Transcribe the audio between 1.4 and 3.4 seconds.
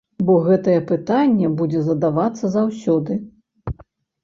будзе задавацца заўсёды.